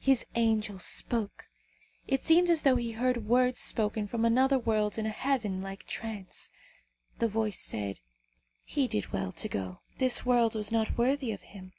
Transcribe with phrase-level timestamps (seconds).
[0.00, 1.46] His angel spoke.
[2.08, 5.86] It seemed as though he heard words spoken from another world in a heaven like
[5.86, 6.50] trance.
[7.20, 8.00] The voice said,
[8.64, 9.82] "He did well to go.
[9.98, 11.72] This world was not worthy of him.